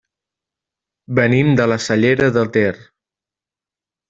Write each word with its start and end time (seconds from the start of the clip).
Venim 1.19 1.51
de 1.59 1.67
la 1.73 1.77
Cellera 1.89 2.31
de 2.39 2.45
Ter. 2.57 2.73